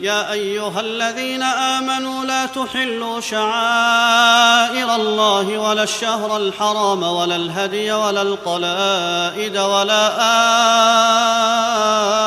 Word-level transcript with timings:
يا 0.00 0.32
أيها 0.32 0.80
الذين 0.80 1.42
آمنوا 1.42 2.24
لا 2.24 2.46
تحلوا 2.46 3.20
شعائر 3.20 4.94
الله 4.94 5.58
ولا 5.58 5.82
الشهر 5.82 6.36
الحرام 6.36 7.02
ولا 7.02 7.36
الهدي 7.36 7.92
ولا 7.92 8.22
القلائد 8.22 9.56
ولا 9.56 10.14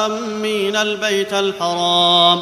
آمين 0.05 0.75
البيت 0.75 1.33
الحرام 1.33 2.41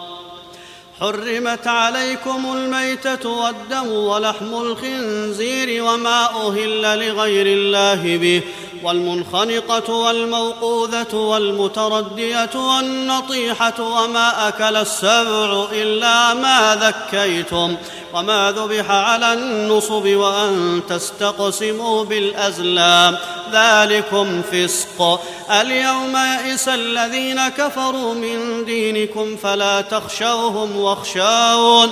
حرمت 1.01 1.67
عليكم 1.67 2.45
الميتة 2.57 3.29
والدم 3.29 3.87
ولحم 3.91 4.53
الخنزير 4.53 5.83
وما 5.83 6.25
أهل 6.25 6.81
لغير 6.81 7.45
الله 7.45 8.17
به 8.17 8.41
والمنخنقة 8.83 9.93
والموقوذة 9.93 11.15
والمتردية 11.15 12.49
والنطيحة 12.55 13.73
وما 13.79 14.47
أكل 14.47 14.75
السبع 14.75 15.65
إلا 15.71 16.33
ما 16.33 16.75
ذكيتم 16.81 17.75
وما 18.13 18.51
ذبح 18.51 18.91
على 18.91 19.33
النصب 19.33 20.05
وأن 20.05 20.81
تستقسموا 20.89 22.03
بالأزلام. 22.03 23.17
ذلكم 23.51 24.41
فسق. 24.41 25.21
اليوم 25.51 26.17
يئس 26.17 26.67
الذين 26.67 27.47
كفروا 27.47 28.13
من 28.13 28.65
دينكم 28.65 29.37
فلا 29.37 29.81
تخشوهم 29.81 30.77
واخشون 30.77 31.91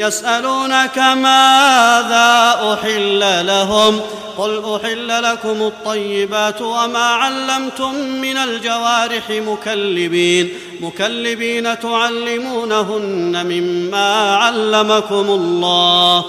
يسألونك 0.00 0.98
ماذا 0.98 2.58
أحل 2.72 3.46
لهم 3.46 4.00
قل 4.38 4.74
أحل 4.76 5.22
لكم 5.22 5.62
الطيبات 5.62 6.62
وما 6.62 7.04
علمتم 7.04 7.94
من 7.94 8.36
الجوارح 8.36 9.30
مكلبين 9.30 10.48
مكلبين 10.80 11.78
تعلمونهن 11.80 13.46
مما 13.46 14.36
علمكم 14.36 15.30
الله 15.30 16.24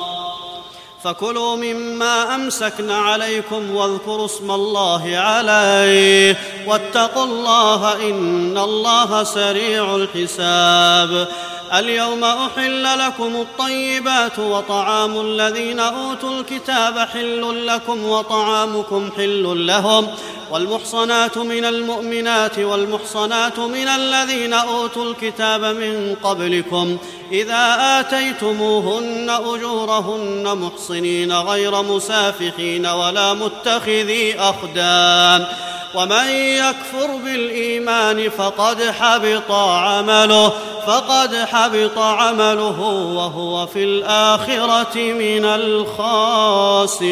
فكلوا 1.04 1.56
مما 1.56 2.36
أمسكن 2.36 2.92
عليكم 2.92 3.76
واذكروا 3.76 4.26
اسم 4.26 4.52
الله 4.52 5.18
عليه 5.18 6.38
واتقوا 6.68 7.24
الله 7.24 8.10
إن 8.10 8.58
الله 8.58 9.24
سريع 9.24 9.96
الحساب 9.96 11.28
اليوم 11.74 12.24
أحل 12.24 12.84
لكم 12.84 13.36
الطيبات 13.36 14.40
وطعام 14.40 15.22
الذين 15.22 15.80
أوتوا 15.80 16.40
الكتاب 16.40 17.00
حل 17.00 17.68
لكم 17.68 18.06
وطعامكم 18.06 19.09
حل 19.18 19.68
لهم 19.68 20.08
والمحصنات 20.52 21.38
من 21.38 21.66
المؤمنات 21.66 22.60
والمحصنات 22.60 23.60
من 23.60 23.88
الذين 23.88 24.54
أوتوا 24.54 25.12
الكتاب 25.12 25.62
من 25.62 26.16
قبلكم 26.24 26.98
إذا 27.31 27.78
آتيتموهن 28.00 29.30
أجورهن 29.30 30.58
محصنين 30.58 31.31
غير 31.34 31.81
مسافحين 31.81 32.86
ولا 32.86 33.34
متخذي 33.34 34.40
أخدان 34.40 35.46
ومن 35.96 36.28
يكفر 36.36 37.16
بالإيمان 37.26 38.30
فقد 38.30 38.84
حبط 38.84 39.52
عمله 39.52 40.54
فقد 40.88 41.36
حبط 41.36 41.97
عمله 41.97 42.80
وهو 43.16 43.68
في 43.68 43.84
الآخرة 43.84 44.96
من 44.96 45.46
الخاسرين. 45.46 47.12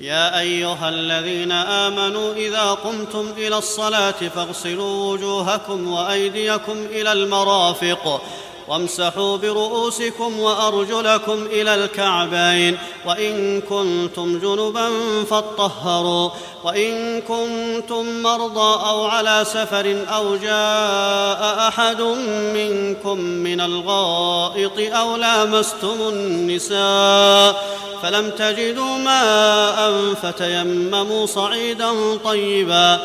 يا 0.00 0.40
أيها 0.40 0.88
الذين 0.88 1.52
آمنوا 1.52 2.34
إذا 2.34 2.70
قمتم 2.70 3.32
إلى 3.36 3.58
الصلاة 3.58 4.10
فاغسلوا 4.10 5.12
وجوهكم 5.12 5.88
وأيديكم 5.92 6.86
إلى 6.92 7.12
المرافق 7.12 8.22
وامسحوا 8.68 9.36
برؤوسكم 9.36 10.40
وأرجلكم 10.40 11.46
إلى 11.52 11.74
الكعبين 11.74 12.78
وإن 13.06 13.60
كنتم 13.60 14.38
جنبا 14.38 14.88
فاطهروا 15.30 16.30
وإن 16.64 17.20
كنتم 17.20 18.22
مرضى 18.22 18.88
أو 18.88 19.04
على 19.04 19.44
سفر 19.44 20.04
أو 20.14 20.36
جاء 20.36 21.68
أحد 21.68 22.00
منكم 22.54 23.18
من 23.18 23.60
الغائط 23.60 24.72
أو 24.78 25.16
لامستم 25.16 25.96
النساء 26.08 27.78
فلم 28.02 28.30
تجدوا 28.30 28.98
ماء 28.98 30.14
فتيمموا 30.22 31.26
صعيدا 31.26 32.16
طيبا 32.24 33.00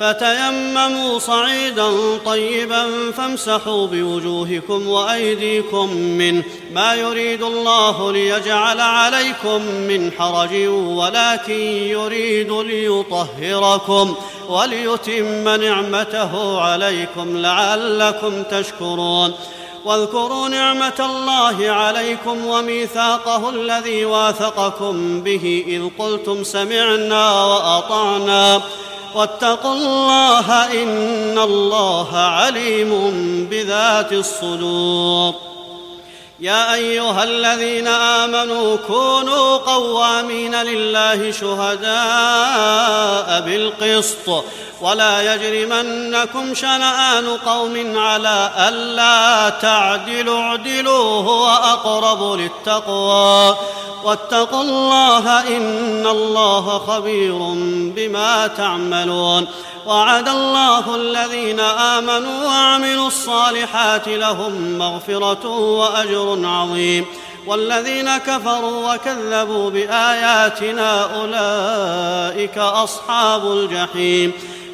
فتيمموا 0.00 1.18
صعيدا 1.18 1.88
طيبا 2.26 3.12
فامسحوا 3.16 3.86
بوجوهكم 3.86 4.88
وأيديكم 4.88 5.96
منه 5.96 6.44
ما 6.72 6.94
يريد 6.94 7.42
الله 7.42 8.12
ليجعل 8.12 8.80
عليكم 8.80 9.62
من 9.64 10.12
حرج 10.12 10.54
ولكن 10.68 11.60
يريد 11.70 12.52
ليطهركم 12.52 14.14
وليتم 14.48 15.48
نعمته 15.48 16.60
عليكم 16.60 17.36
لعلكم 17.36 18.42
تشكرون 18.42 19.34
واذكروا 19.84 20.48
نعمة 20.48 21.00
الله 21.00 21.70
عليكم 21.70 22.46
وميثاقه 22.46 23.50
الذي 23.50 24.04
واثقكم 24.04 25.20
به 25.20 25.64
إذ 25.66 25.88
قلتم 25.98 26.44
سمعنا 26.44 27.44
وأطعنا 27.44 28.62
واتقوا 29.18 29.72
الله 29.74 30.72
إن 30.82 31.38
الله 31.38 32.16
عليم 32.16 32.90
بذات 33.50 34.12
الصدور. 34.12 35.34
يا 36.40 36.74
أيها 36.74 37.24
الذين 37.24 37.86
آمنوا 37.86 38.76
كونوا 38.76 39.56
قوامين 39.56 40.54
لله 40.54 41.30
شهداء 41.30 41.88
بالقسط 43.40 44.44
ولا 44.80 45.34
يجرمنكم 45.34 46.54
شنآن 46.54 47.26
قوم 47.46 47.98
على 47.98 48.50
ألا 48.68 49.48
تعدلوا 49.48 50.40
اعدلوا 50.40 51.22
هو 51.22 51.48
أقرب 51.48 52.40
للتقوى. 52.40 53.56
واتقوا 54.04 54.62
الله 54.62 55.56
إن 55.56 56.06
الله 56.06 56.78
خبير 56.78 57.38
بما 57.96 58.46
تعملون. 58.46 59.46
وعد 59.86 60.28
الله 60.28 60.94
الذين 60.94 61.60
آمنوا 61.60 62.44
وعملوا 62.44 63.06
الصالحات 63.06 64.08
لهم 64.08 64.78
مغفرة 64.78 65.48
وأجر 65.48 66.40
عظيم. 66.44 67.06
والذين 67.46 68.16
كفروا 68.18 68.94
وكذبوا 68.94 69.70
بآياتنا 69.70 71.08
أولئك 71.20 72.58
أصحاب 72.58 73.52
الجحيم. 73.52 74.32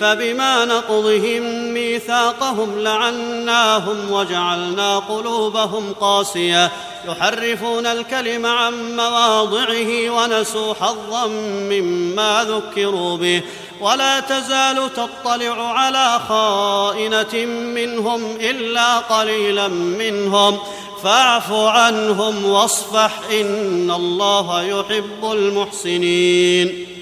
فبما 0.00 0.64
نقضهم 0.64 1.72
ميثاقهم 1.74 2.78
لعناهم 2.78 4.12
وجعلنا 4.12 4.98
قلوبهم 4.98 5.92
قاسية. 6.00 6.72
يحرفون 7.08 7.86
الكلم 7.86 8.46
عن 8.46 8.96
مواضعه 8.96 10.10
ونسوا 10.10 10.74
حظا 10.74 11.26
مما 11.70 12.46
ذكروا 12.48 13.16
به. 13.16 13.42
ولا 13.80 14.20
تزال 14.20 14.90
تطلع 14.96 15.72
على 15.72 16.20
خائنة 16.28 17.46
منهم 17.46 18.36
إلا 18.40 18.98
قليلا 18.98 19.68
منهم. 19.68 20.58
فاعف 21.02 21.52
عنهم 21.52 22.44
واصفح 22.44 23.10
إن 23.30 23.90
الله 23.90 24.62
يحب 24.62 25.32
المحسنين. 25.32 26.97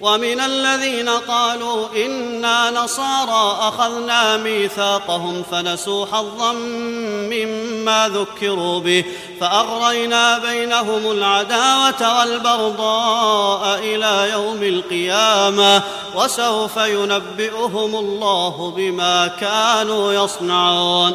ومن 0.00 0.40
الذين 0.40 1.08
قالوا 1.08 1.86
إنا 2.06 2.70
نصارى 2.70 3.58
أخذنا 3.68 4.36
ميثاقهم 4.36 5.42
فنسوا 5.50 6.06
حظا 6.06 6.52
مما 7.32 8.08
ذكروا 8.08 8.80
به 8.80 9.04
فأغرينا 9.40 10.38
بينهم 10.38 11.10
العداوة 11.10 12.18
والبغضاء 12.18 13.78
إلى 13.78 14.30
يوم 14.32 14.62
القيامة 14.62 15.82
وسوف 16.14 16.76
ينبئهم 16.76 17.96
الله 17.96 18.72
بما 18.76 19.26
كانوا 19.26 20.12
يصنعون 20.12 21.14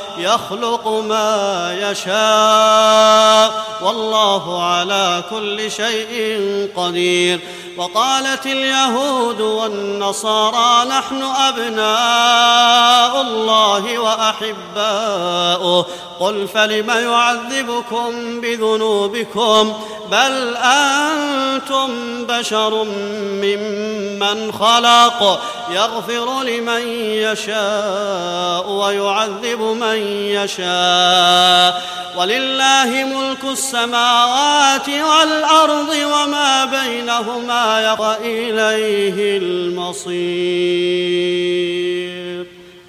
يخلق 0.23 0.87
ما 0.87 1.75
يشاء 1.81 3.65
والله 3.81 4.63
على 4.63 5.23
كل 5.29 5.71
شيء 5.71 6.69
قدير 6.75 7.39
وقالت 7.77 8.45
اليهود 8.45 9.41
والنصارى 9.41 10.89
نحن 10.89 11.23
أبناء 11.23 13.21
الله 13.21 13.99
وأحباؤه 13.99 15.85
قل 16.19 16.47
فلم 16.47 16.89
يعذبكم 16.89 18.41
بذنوبكم 18.41 19.73
بل 20.11 20.57
أنتم 20.57 21.89
بشر 22.25 22.83
ممن 23.23 24.51
خلق 24.51 25.41
يغفر 25.69 26.43
لمن 26.43 26.87
يشاء 26.97 28.69
ويعذب 28.69 29.61
من 29.61 29.97
يشاء. 30.11 31.81
ولله 32.17 32.85
ملك 32.85 33.51
السماوات 33.51 34.89
والأرض 34.89 35.89
وما 35.89 36.65
بينهما 36.65 37.91
واليه 37.99 39.37
المصير. 39.37 40.11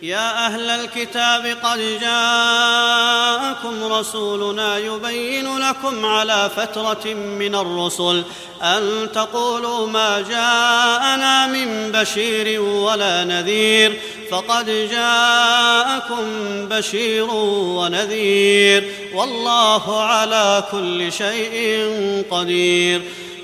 يا 0.03 0.47
أهل 0.47 0.71
الكتاب 0.71 1.47
قد 1.63 1.79
جاءكم 2.01 3.93
رسولنا 3.93 4.79
يبين 4.79 5.59
لكم 5.59 6.07
على 6.07 6.51
فترة 6.57 7.15
من 7.15 7.55
الرسل 7.55 8.25
أن 8.63 9.09
تقولوا 9.15 9.87
ما 9.87 10.21
جاءنا 10.21 11.47
من 11.47 11.93
بشير 11.93 12.61
ولا 12.61 13.25
نذير 13.25 14.01
فقد 14.31 14.67
جاءكم 14.91 16.25
بشير 16.69 17.31
ونذير 17.35 18.93
والله 19.15 20.03
على 20.03 20.65
كل 20.71 21.13
شيء 21.13 21.87
قدير 22.31 23.03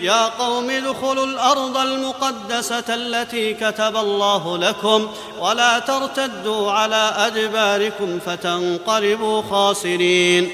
يا 0.00 0.26
قوم 0.26 0.70
ادخلوا 0.70 1.26
الأرض 1.26 1.76
المقدسة 1.76 2.84
التي 2.88 3.54
كتب 3.54 3.96
الله 3.96 4.58
لكم 4.58 5.08
ولا 5.40 5.78
ترتدوا 5.78 6.72
على 6.72 7.12
أدباركم 7.16 8.18
فتنقلبوا 8.26 9.42
خاسرين. 9.50 10.50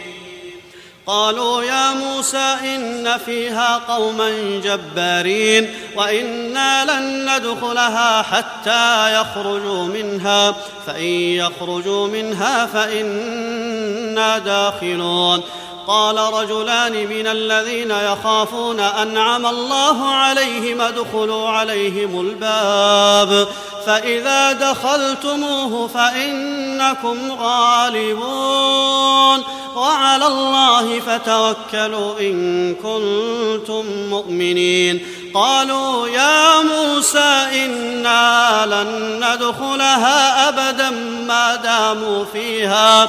قالوا 1.06 1.62
يا 1.62 1.92
موسى 1.92 2.56
إن 2.64 3.18
فيها 3.18 3.76
قوما 3.88 4.30
جبارين 4.64 5.74
وإنا 5.96 6.84
لن 6.84 7.30
ندخلها 7.30 8.22
حتى 8.22 9.14
يخرجوا 9.20 9.84
منها 9.84 10.54
فإن 10.86 11.04
يخرجوا 11.04 12.06
منها 12.06 12.66
فإنا 12.66 14.38
داخلون. 14.38 15.42
قال 15.86 16.18
رجلان 16.18 16.92
من 16.92 17.26
الذين 17.26 17.90
يخافون 17.90 18.80
انعم 18.80 19.46
الله 19.46 20.04
عليهم 20.04 20.80
ادخلوا 20.80 21.48
عليهم 21.48 22.20
الباب. 22.20 23.48
فإذا 23.86 24.52
دخلتموه 24.52 25.90
فإنكم 25.94 27.32
غالبون. 27.40 29.42
وعلى 29.76 30.26
الله 30.26 31.00
فتوكلوا 31.00 32.20
إن 32.20 32.74
كنتم 32.74 33.84
مؤمنين. 34.10 35.06
قالوا 35.34 36.08
يا 36.08 36.62
موسى 36.62 37.46
إنا 37.52 38.66
لن 38.66 39.24
ندخلها 39.24 40.48
أبدا 40.48 40.90
ما 41.26 41.56
داموا 41.56 42.24
فيها. 42.32 43.08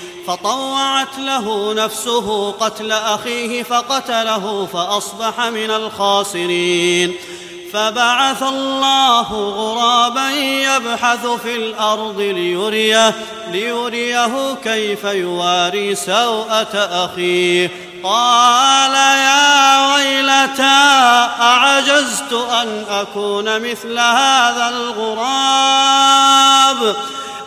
فطوعت 0.27 1.19
له 1.19 1.73
نفسه 1.73 2.51
قتل 2.51 2.91
أخيه 2.91 3.63
فقتله 3.63 4.67
فأصبح 4.73 5.39
من 5.39 5.71
الخاسرين. 5.71 7.15
فبعث 7.73 8.43
الله 8.43 9.31
غرابا 9.31 10.29
يبحث 10.39 11.25
في 11.25 11.55
الأرض 11.55 12.19
ليريه 12.19 13.15
ليريه 13.51 14.55
كيف 14.63 15.03
يواري 15.03 15.95
سوءة 15.95 16.89
أخيه. 17.05 17.71
قال 18.03 18.93
يا 18.93 19.93
ويلتى 19.93 20.63
أعجزت 21.41 22.33
أن 22.33 22.85
أكون 22.89 23.59
مثل 23.71 23.99
هذا 23.99 24.69
الغراب؟ 24.69 26.01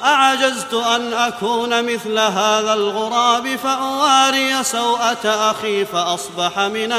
أعجزت 0.04 0.74
أن 0.74 1.12
أكون 1.12 1.84
مثل 1.94 2.18
هذا 2.18 2.74
الغراب 2.74 3.56
فأواري 3.56 4.64
سوءة 4.64 5.26
أخي 5.26 5.84
فأصبح 5.84 6.58
من 6.58 6.92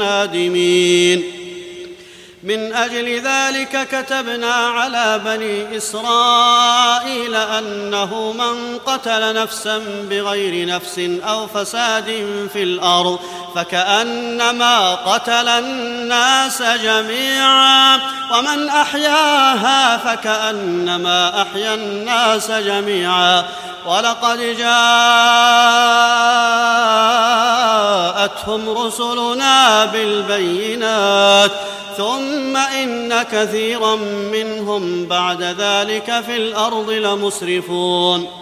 النادمين. 0.00 0.42
من 2.42 2.72
أجل 2.72 3.20
ذلك 3.20 3.88
كتبنا 3.88 4.54
على 4.54 5.20
بني 5.24 5.76
إسرائيل 5.76 7.34
أنه 7.34 8.32
من 8.32 8.78
قتل 8.86 9.34
نفسا 9.34 9.82
بغير 10.10 10.66
نفس 10.66 10.98
أو 11.28 11.46
فساد 11.46 12.26
في 12.52 12.62
الأرض 12.62 13.18
فكأنما 13.54 14.94
قتل 14.94 15.48
الناس 15.48 16.62
جميعا 16.62 18.00
ومن 18.32 18.68
أحياها 18.68 19.96
فكأنما 19.96 21.42
أحيا 21.42 21.74
الناس 21.74 22.50
جميعا 22.50 23.44
ولقد 23.86 24.38
جاءتهم 24.38 24.68
رسلنا 28.68 29.84
بالبينات 29.84 31.50
ثم 31.96 32.31
إن 32.56 33.22
كثيرا 33.22 33.96
منهم 34.32 35.06
بعد 35.06 35.42
ذلك 35.42 36.20
في 36.26 36.36
الأرض 36.36 36.90
لمسرفون. 36.90 38.41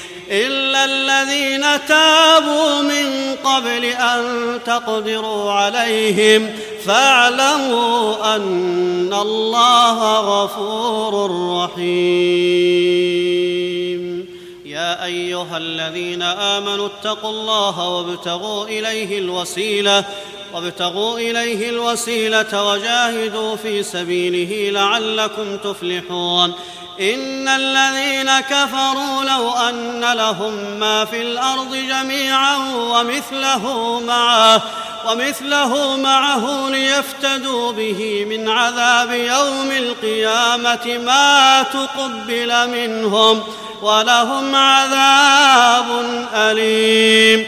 إلا 0.31 0.85
الذين 0.85 1.85
تابوا 1.87 2.81
من 2.81 3.35
قبل 3.43 3.85
أن 3.85 4.59
تقدروا 4.65 5.51
عليهم 5.51 6.49
فاعلموا 6.85 8.35
أن 8.35 9.13
الله 9.13 10.19
غفور 10.19 11.31
رحيم. 11.63 13.01
يا 14.65 15.05
أيها 15.05 15.57
الذين 15.57 16.21
آمنوا 16.21 16.87
اتقوا 16.87 17.29
الله 17.29 17.89
وابتغوا 17.89 18.65
إليه 18.65 19.19
الوسيلة 19.19 20.05
وابتغوا 20.53 21.19
إليه 21.19 21.69
الوسيلة 21.69 22.71
وجاهدوا 22.71 23.55
في 23.55 23.83
سبيله 23.83 24.79
لعلكم 24.79 25.57
تفلحون. 25.57 26.53
إن 26.99 27.47
الذين 27.47 28.39
كفروا 28.39 29.23
لو 29.23 29.51
أن 29.51 30.13
لهم 30.13 30.79
ما 30.79 31.05
في 31.05 31.21
الأرض 31.21 31.75
جميعا 31.75 32.57
ومثله 32.75 33.99
معه 33.99 34.61
ومثله 35.07 35.97
معه 35.97 36.69
ليفتدوا 36.69 37.71
به 37.71 38.25
من 38.29 38.49
عذاب 38.49 39.11
يوم 39.11 39.71
القيامة 39.71 40.97
ما 41.05 41.63
تقبل 41.63 42.69
منهم 42.69 43.43
ولهم 43.81 44.55
عذاب 44.55 45.85
أليم. 46.33 47.47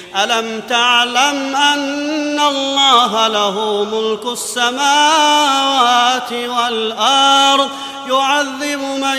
ألم 0.15 0.61
تعلم 0.69 1.55
أن 1.55 2.39
الله 2.39 3.27
له 3.27 3.83
ملك 3.83 4.25
السماوات 4.25 4.73
والأرض 6.33 7.69
يعذب 8.09 8.79
من 8.79 9.17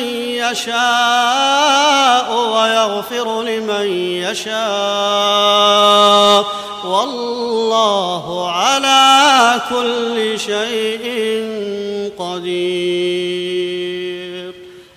يشاء 0.50 2.32
ويغفر 2.32 3.42
لمن 3.42 3.87
يشاء 4.30 4.52
والله 6.84 8.50
على 8.50 9.61
كل 9.70 10.40
شيء 10.40 11.04
قدير. 12.18 13.82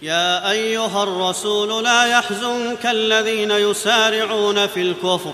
يا 0.02 0.52
أيها 0.52 1.04
الرسول 1.04 1.84
لا 1.84 2.06
يحزنك 2.06 2.86
الذين 2.86 3.52
يسارعون 3.52 4.68
في 4.68 4.82
الكفر. 4.82 5.34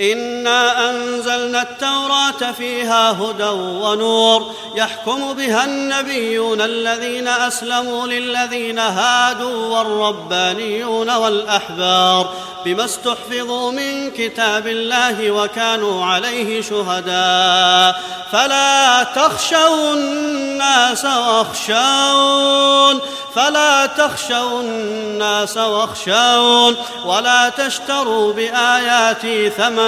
إنا 0.00 0.90
أنزلنا 0.90 1.62
التوراة 1.62 2.52
فيها 2.52 3.10
هدى 3.10 3.48
ونور 3.82 4.54
يحكم 4.74 5.32
بها 5.32 5.64
النبيون 5.64 6.60
الذين 6.60 7.28
أسلموا 7.28 8.06
للذين 8.06 8.78
هادوا 8.78 9.78
والربانيون 9.78 11.10
والأحبار 11.10 12.34
بما 12.64 12.84
استحفظوا 12.84 13.72
من 13.72 14.10
كتاب 14.10 14.66
الله 14.66 15.30
وكانوا 15.30 16.04
عليه 16.04 16.62
شهداء 16.62 18.02
فلا 18.32 19.02
تخشوا 19.02 19.94
الناس 19.94 21.04
واخشون 21.04 23.00
فلا 23.34 23.86
تخشوا 23.86 24.60
الناس 24.60 25.56
واخشون 25.56 26.76
ولا 27.04 27.48
تشتروا 27.48 28.32
بآياتي 28.32 29.50
ثمنا 29.50 29.87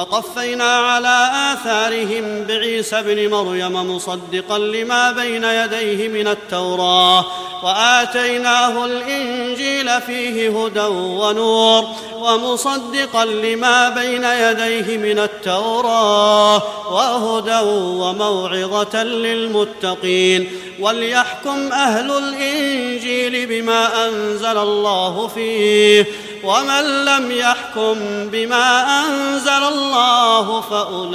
وقفينا 0.00 0.76
على 0.76 1.30
آثارهم 1.52 2.44
بعيسى 2.44 2.98
ابن 2.98 3.30
مريم 3.30 3.72
مصدقا 3.72 4.58
لما 4.58 5.12
بين 5.12 5.44
يديه 5.44 6.08
من 6.08 6.28
التوراة 6.28 7.24
وآتيناه 7.64 8.84
الإنجيل 8.84 10.00
فيه 10.00 10.64
هدى 10.64 10.86
ونور 10.90 11.84
ومصدقا 12.16 13.24
لما 13.24 13.88
بين 13.88 14.24
يديه 14.24 14.96
من 14.96 15.18
التوراة 15.18 16.62
وهدى 16.92 17.58
وموعظة 18.00 19.02
للمتقين. 19.02 20.48
وليحكم 20.80 21.72
أهل 21.72 22.10
الإنجيل 22.10 23.46
بما 23.46 24.08
أنزل 24.08 24.58
الله 24.58 25.30
فيه. 25.34 26.06
ومن 26.44 27.04
لم 27.04 27.30
يحكم 27.30 27.94
بما 28.32 28.86
أنزل 29.04 29.62
الله 29.74 30.60
فأولئك 30.60 31.10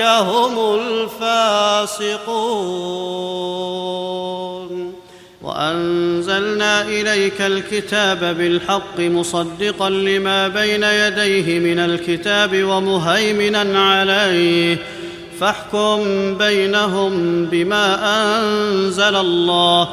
هم 0.00 0.74
الفاسقون. 0.80 2.18
وأنزلنا 5.42 6.82
إليك 6.82 7.40
الكتاب 7.40 8.18
بالحق 8.38 8.98
مصدقا 8.98 9.90
لما 9.90 10.48
بين 10.48 10.82
يديه 10.82 11.58
من 11.58 11.78
الكتاب 11.78 12.64
ومهيمنا 12.64 13.82
عليه. 13.82 14.78
فاحكم 15.40 16.34
بينهم 16.34 17.44
بما 17.44 17.86
أنزل 18.38 19.16
الله 19.16 19.88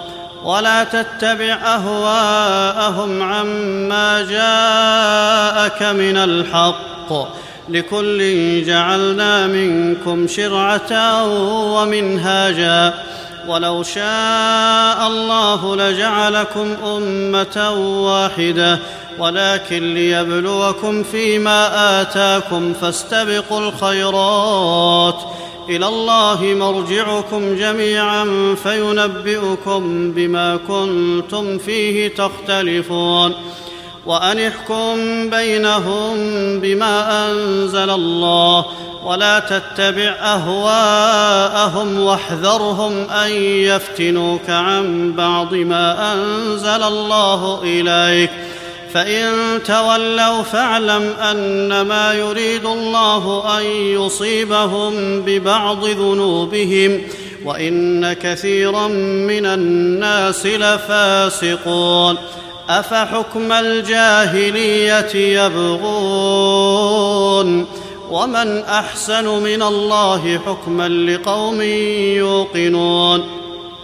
ولا 0.46 0.84
تتبع 0.84 1.54
أهواءهم 1.54 3.24
عما 3.24 4.22
جاءك 4.22 5.84
من 5.84 6.18
الحق 6.18 7.28
لكل 7.70 8.64
جعلنا 8.66 9.48
منكم 9.48 10.28
شرعة 10.28 11.26
ومنهاجا 11.74 12.94
ولو 13.48 13.84
شاء 13.84 15.08
الله 15.08 15.76
لجعلكم 15.76 16.76
أمة 16.86 17.72
واحدة 18.06 18.80
ولكن 19.20 19.94
ليبلوكم 19.94 21.04
فيما 21.04 22.02
آتاكم 22.02 22.74
فاستبقوا 22.74 23.60
الخيرات 23.60 25.20
إلى 25.70 25.88
الله 25.88 26.42
مرجعكم 26.42 27.56
جميعا 27.56 28.26
فينبئكم 28.64 30.12
بما 30.12 30.60
كنتم 30.68 31.58
فيه 31.58 32.08
تختلفون. 32.08 33.34
وان 34.06 34.40
احكم 34.40 34.96
بينهم 35.30 36.16
بما 36.60 37.28
أنزل 37.32 37.90
الله 37.90 38.66
ولا 39.06 39.40
تتبع 39.40 40.16
أهواءهم 40.22 42.00
واحذرهم 42.00 43.10
أن 43.10 43.32
يفتنوك 43.42 44.50
عن 44.50 45.14
بعض 45.18 45.54
ما 45.54 46.14
أنزل 46.14 46.84
الله 46.84 47.62
إليك. 47.64 48.30
فإن 48.96 49.34
تولوا 49.64 50.44
فاعلم 50.44 51.04
أنما 51.04 52.14
يريد 52.14 52.66
الله 52.66 53.44
أن 53.60 53.66
يصيبهم 53.66 55.22
ببعض 55.22 55.86
ذنوبهم 55.86 57.02
وإن 57.46 58.14
كثيرا 58.14 58.88
من 59.28 59.46
الناس 59.46 60.46
لفاسقون 60.46 62.18
أفحكم 62.70 63.52
الجاهلية 63.52 65.16
يبغون 65.44 66.96
ومن 68.12 68.60
أحسن 68.60 69.26
من 69.26 69.62
الله 69.62 70.40
حكما 70.46 70.90
لقوم 70.90 71.62
يوقنون 71.62 73.45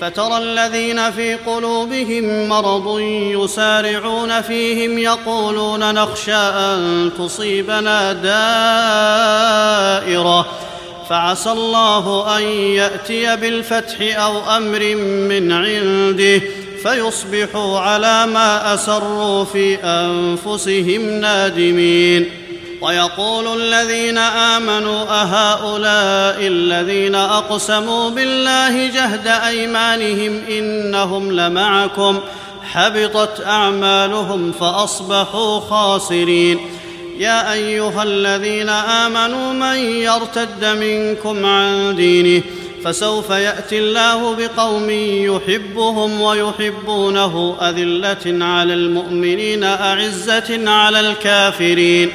فترى 0.00 0.38
الذين 0.38 1.10
في 1.10 1.34
قلوبهم 1.34 2.48
مرض 2.48 3.00
يسارعون 3.00 4.40
فيهم 4.40 4.98
يقولون 4.98 5.94
نخشى 5.94 6.34
أن 6.34 7.10
تصيبنا 7.18 8.12
دائرة. 10.02 10.46
فعسى 11.10 11.52
الله 11.52 12.36
أن 12.38 12.42
يأتي 12.52 13.36
بالفتح 13.36 13.96
أو 14.00 14.56
أمر 14.56 14.94
من 15.28 15.52
عنده 15.52 16.42
فيصبحوا 16.82 17.78
على 17.78 18.26
ما 18.26 18.74
أسروا 18.74 19.44
في 19.44 19.74
أنفسهم 19.84 21.10
نادمين. 21.10 22.45
ويقول 22.80 23.62
الذين 23.62 24.18
آمنوا 24.18 25.04
أهؤلاء 25.22 26.46
الذين 26.46 27.14
أقسموا 27.14 28.10
بالله 28.10 28.86
جهد 28.86 29.26
أيمانهم 29.26 30.40
إنهم 30.50 31.32
لمعكم 31.32 32.20
حبطت 32.62 33.46
أعمالهم 33.46 34.52
فأصبحوا 34.52 35.60
خاسرين. 35.60 36.58
يا 37.18 37.52
أيها 37.52 38.02
الذين 38.02 38.68
آمنوا 38.68 39.52
من 39.52 39.76
يرتد 39.76 40.64
منكم 40.64 41.46
عن 41.46 41.96
دينه 41.96 42.42
فسوف 42.84 43.30
يأتي 43.30 43.78
الله 43.78 44.34
بقوم 44.34 44.90
يحبهم 44.90 46.20
ويحبونه 46.20 47.56
أذلة 47.60 48.44
على 48.44 48.74
المؤمنين 48.74 49.64
أعزة 49.64 50.70
على 50.70 51.00
الكافرين. 51.00 52.10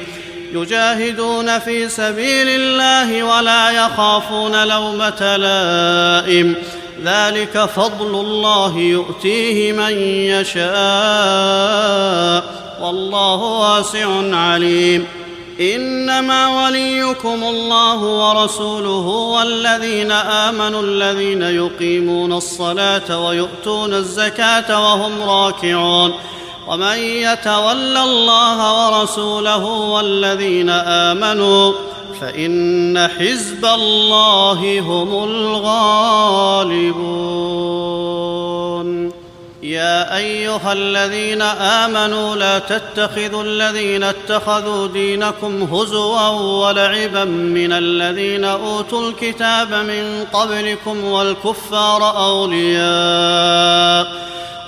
يجاهدون 0.52 1.58
في 1.58 1.88
سبيل 1.88 2.48
الله 2.48 3.22
ولا 3.22 3.70
يخافون 3.70 4.68
لومة 4.68 5.36
لائم. 5.36 6.54
ذلك 7.04 7.58
فضل 7.76 8.20
الله 8.20 8.78
يؤتيه 8.78 9.72
من 9.72 9.98
يشاء. 10.08 10.72
والله 12.80 13.36
واسع 13.36 14.36
عليم. 14.36 15.06
إنما 15.60 16.64
وليكم 16.64 17.44
الله 17.44 17.98
ورسوله 17.98 19.06
والذين 19.08 20.12
آمنوا 20.12 20.82
الذين 20.82 21.42
يقيمون 21.42 22.32
الصلاة 22.32 23.26
ويؤتون 23.26 23.94
الزكاة 23.94 24.82
وهم 24.82 25.22
راكعون. 25.22 26.14
ومن 26.68 26.98
يتول 26.98 27.96
الله 27.96 28.58
ورسوله 28.86 29.64
والذين 29.64 30.70
آمنوا 30.70 31.72
فإن 32.20 33.08
حزب 33.18 33.64
الله 33.64 34.80
هم 34.80 35.24
الغالبون. 35.24 36.32
يا 39.62 40.16
أيها 40.16 40.72
الذين 40.72 41.42
آمنوا 41.42 42.36
لا 42.36 42.58
تتخذوا 42.58 43.42
الذين 43.42 44.02
اتخذوا 44.02 44.86
دينكم 44.86 45.62
هزوا 45.62 46.28
ولعبا 46.28 47.24
من 47.24 47.72
الذين 47.72 48.44
أوتوا 48.44 49.08
الكتاب 49.08 49.74
من 49.74 50.26
قبلكم 50.32 51.04
والكفار 51.04 52.16
أولياء. 52.26 54.06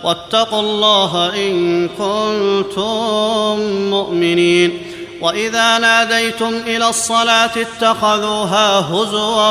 واتقوا 0.04 0.60
الله 0.60 1.32
إن 1.36 1.88
كنتم 1.88 3.60
مؤمنين. 3.90 4.82
وإذا 5.20 5.78
ناديتم 5.78 6.54
إلى 6.66 6.88
الصلاة 6.88 7.50
اتخذوها 7.56 8.80
هزوا 8.80 9.50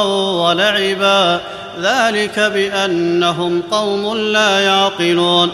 ولعبا 0.50 1.42
ذلك 1.82 2.40
بأنهم 2.40 3.62
قوم 3.72 4.18
لا 4.18 4.60
يعقلون. 4.60 5.52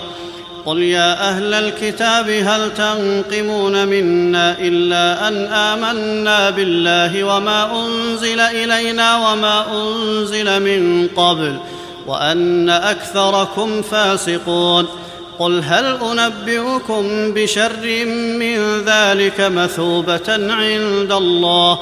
قل 0.65 0.81
يا 0.81 1.29
أهل 1.29 1.53
الكتاب 1.53 2.29
هل 2.29 2.73
تنقمون 2.73 3.87
منا 3.87 4.55
إلا 4.59 5.27
أن 5.27 5.45
آمنا 5.45 6.49
بالله 6.49 7.23
وما 7.23 7.85
أنزل 7.85 8.39
إلينا 8.39 9.31
وما 9.31 9.65
أنزل 9.71 10.59
من 10.59 11.07
قبل؟ 11.07 11.57
وأن 12.09 12.69
أكثركم 12.69 13.81
فاسقون 13.81 14.85
قل 15.39 15.63
هل 15.63 15.85
أنبئكم 15.85 17.33
بشر 17.33 18.05
من 18.39 18.81
ذلك 18.85 19.41
مثوبة 19.41 20.29
عند 20.29 21.11
الله 21.11 21.79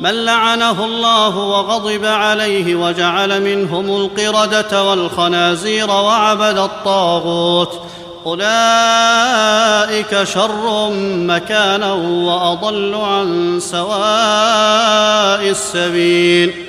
من 0.00 0.24
لعنه 0.24 0.84
الله 0.84 1.36
وغضب 1.38 2.04
عليه 2.04 2.74
وجعل 2.74 3.42
منهم 3.42 3.96
القردة 3.96 4.82
والخنازير 4.82 5.90
وعبد 5.90 6.58
الطاغوت 6.58 7.80
أولئك 8.26 10.24
شر 10.24 10.90
مكانا 11.16 11.92
وأضل 11.92 12.94
عن 12.94 13.58
سواء 13.60 15.50
السبيل 15.50 16.65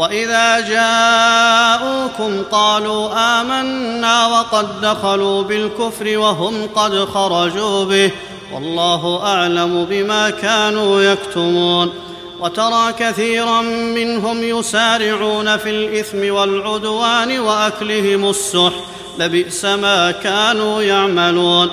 وإذا 0.00 0.60
جاءوكم 0.60 2.42
قالوا 2.52 3.08
آمنا 3.40 4.26
وقد 4.26 4.80
دخلوا 4.80 5.42
بالكفر 5.42 6.18
وهم 6.18 6.68
قد 6.74 7.04
خرجوا 7.04 7.84
به 7.84 8.10
والله 8.54 9.26
أعلم 9.26 9.86
بما 9.90 10.30
كانوا 10.30 11.02
يكتمون 11.02 11.92
وترى 12.40 12.92
كثيرا 12.98 13.60
منهم 13.62 14.42
يسارعون 14.42 15.56
في 15.56 15.70
الإثم 15.70 16.34
والعدوان 16.34 17.38
وأكلهم 17.40 18.30
السحت 18.30 18.82
لبئس 19.18 19.64
ما 19.64 20.10
كانوا 20.10 20.82
يعملون 20.82 21.70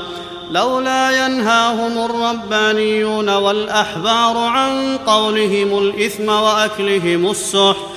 لولا 0.51 1.25
ينهاهم 1.25 2.05
الربانيون 2.05 3.29
والأحبار 3.29 4.37
عن 4.37 4.97
قولهم 4.97 5.77
الإثم 5.77 6.29
وأكلهم 6.29 7.31
السحت 7.31 7.96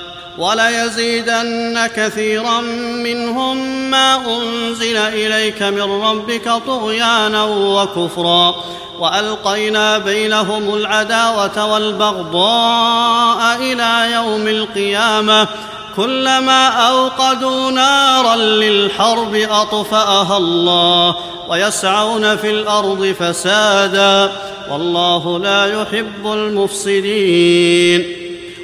وليزيدن 0.37 1.87
كثيرا 1.95 2.61
منهم 3.03 3.57
ما 3.91 4.15
أنزل 4.15 4.97
إليك 4.97 5.63
من 5.63 6.01
ربك 6.03 6.51
طغيانا 6.67 7.43
وكفرا 7.43 8.55
وألقينا 8.99 9.97
بينهم 9.97 10.73
العداوة 10.73 11.73
والبغضاء 11.73 13.55
إلى 13.55 14.11
يوم 14.13 14.47
القيامة 14.47 15.47
كلما 15.95 16.67
أوقدوا 16.67 17.71
نارا 17.71 18.35
للحرب 18.35 19.35
أطفأها 19.35 20.37
الله 20.37 21.15
ويسعون 21.49 22.37
في 22.37 22.49
الأرض 22.51 23.15
فسادا 23.19 24.31
والله 24.71 25.39
لا 25.39 25.81
يحب 25.81 26.25
المفسدين 26.33 28.05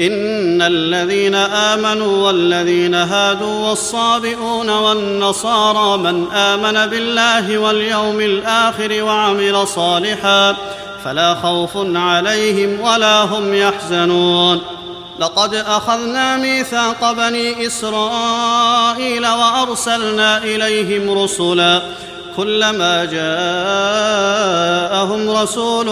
إن 0.00 0.62
الذين 0.62 1.34
آمنوا 1.34 2.26
والذين 2.26 2.94
هادوا 2.94 3.68
والصابئون 3.68 4.70
والنصارى 4.70 5.98
من 5.98 6.32
آمن 6.32 6.90
بالله 6.90 7.58
واليوم 7.58 8.20
الآخر 8.20 9.02
وعمل 9.02 9.68
صالحا 9.68 10.56
فلا 11.04 11.34
خوف 11.34 11.70
عليهم 11.96 12.80
ولا 12.80 13.22
هم 13.22 13.54
يحزنون. 13.54 14.60
لقد 15.18 15.54
أخذنا 15.54 16.36
ميثاق 16.36 17.12
بني 17.12 17.66
إسرائيل 17.66 19.26
وأرسلنا 19.26 20.38
إليهم 20.38 21.22
رسلا 21.22 21.82
كلما 22.36 23.04
جاءهم 24.94 25.30
رسول 25.30 25.86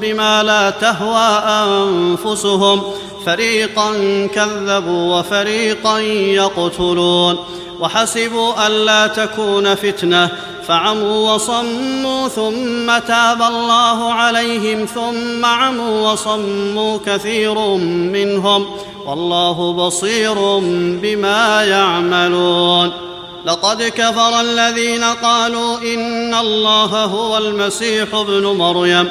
بما 0.00 0.42
لا 0.42 0.70
تهوى 0.70 1.42
أنفسهم 1.44 2.82
فريقا 3.28 3.92
كذبوا 4.34 5.18
وفريقا 5.18 5.98
يقتلون 5.98 7.36
وحسبوا 7.80 8.66
الا 8.66 9.06
تكون 9.06 9.74
فتنة 9.74 10.30
فعموا 10.68 11.34
وصموا 11.34 12.28
ثم 12.28 12.98
تاب 13.06 13.42
الله 13.42 14.12
عليهم 14.12 14.86
ثم 14.86 15.44
عموا 15.44 16.12
وصموا 16.12 16.98
كثير 17.06 17.58
منهم 17.86 18.66
والله 19.06 19.72
بصير 19.72 20.58
بما 21.02 21.64
يعملون 21.64 22.92
لقد 23.46 23.82
كفر 23.82 24.40
الذين 24.40 25.04
قالوا 25.04 25.78
إن 25.78 26.34
الله 26.34 27.04
هو 27.04 27.38
المسيح 27.38 28.14
ابن 28.14 28.46
مريم 28.46 29.10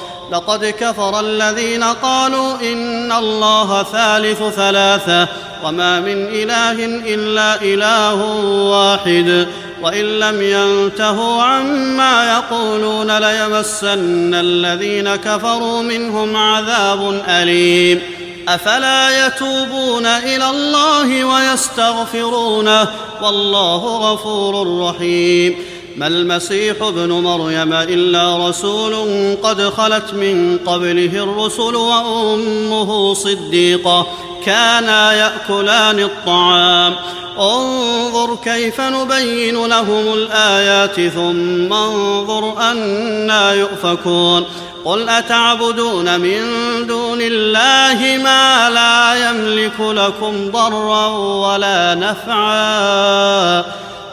لقد 0.31 0.65
كفر 0.65 1.19
الذين 1.19 1.83
قالوا 1.83 2.55
إن 2.61 3.11
الله 3.11 3.83
ثالث 3.83 4.43
ثلاثة 4.43 5.27
وما 5.63 5.99
من 5.99 6.27
إله 6.27 6.85
إلا 6.85 7.61
إله 7.61 8.25
واحد 8.69 9.47
وإن 9.81 10.19
لم 10.19 10.41
ينتهوا 10.41 11.43
عما 11.43 12.37
يقولون 12.37 13.17
ليمسن 13.17 14.33
الذين 14.33 15.15
كفروا 15.15 15.81
منهم 15.81 16.37
عذاب 16.37 17.21
أليم. 17.27 18.01
أفلا 18.47 19.27
يتوبون 19.27 20.05
إلى 20.05 20.49
الله 20.49 21.23
ويستغفرونه؟ 21.23 22.87
والله 23.21 23.97
غفور 23.97 24.79
رحيم. 24.79 25.70
ما 25.95 26.07
المسيح 26.07 26.81
ابن 26.81 27.11
مريم 27.11 27.73
إلا 27.73 28.49
رسول 28.49 28.95
قد 29.43 29.61
خلت 29.61 30.13
من 30.13 30.57
قبله 30.65 31.23
الرسل 31.23 31.75
وأمه 31.75 33.13
صديقة 33.13 34.07
كانا 34.45 35.13
يأكلان 35.13 35.99
الطعام. 35.99 36.95
انظر 37.39 38.35
كيف 38.43 38.81
نبين 38.81 39.65
لهم 39.65 40.13
الآيات 40.13 40.95
ثم 41.09 41.73
انظر 41.73 42.71
أنا 42.71 43.53
يؤفكون. 43.53 44.45
قل 44.85 45.09
أتعبدون 45.09 46.19
من 46.19 46.41
دون 46.87 47.19
الله 47.21 48.23
ما 48.23 48.69
لا 48.69 49.29
يملك 49.29 49.79
لكم 49.79 50.51
ضرا 50.51 51.07
ولا 51.17 51.95
نفعا. 51.95 53.65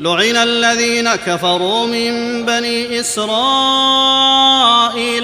لعن 0.00 0.36
الذين 0.36 1.14
كفروا 1.14 1.86
من 1.86 2.44
بني 2.46 3.00
إسرائيل 3.00 3.26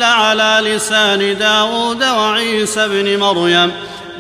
على 0.03 0.61
لسان 0.63 1.39
داود 1.39 2.05
وعيسى 2.05 2.89
بن 2.89 3.19
مريم. 3.21 3.73